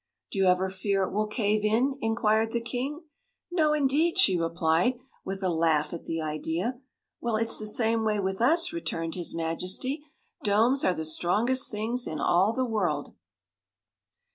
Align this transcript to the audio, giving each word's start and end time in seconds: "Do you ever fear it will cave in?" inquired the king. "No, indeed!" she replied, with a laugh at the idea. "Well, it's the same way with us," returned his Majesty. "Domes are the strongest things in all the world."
"Do 0.31 0.39
you 0.39 0.47
ever 0.47 0.67
fear 0.71 1.03
it 1.03 1.11
will 1.11 1.27
cave 1.27 1.63
in?" 1.63 1.99
inquired 2.01 2.53
the 2.53 2.59
king. 2.59 3.03
"No, 3.51 3.71
indeed!" 3.73 4.17
she 4.17 4.35
replied, 4.35 4.95
with 5.23 5.43
a 5.43 5.49
laugh 5.49 5.93
at 5.93 6.05
the 6.05 6.19
idea. 6.19 6.81
"Well, 7.19 7.35
it's 7.35 7.59
the 7.59 7.67
same 7.67 8.03
way 8.03 8.19
with 8.19 8.41
us," 8.41 8.73
returned 8.73 9.13
his 9.13 9.35
Majesty. 9.35 10.01
"Domes 10.43 10.83
are 10.83 10.95
the 10.95 11.05
strongest 11.05 11.69
things 11.69 12.07
in 12.07 12.17
all 12.19 12.51
the 12.51 12.65
world." 12.65 13.13